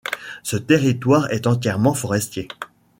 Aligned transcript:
Ce 0.41 0.57
territoire 0.57 1.29
est 1.31 1.45
entièrement 1.45 1.93
forestier. 1.93 2.47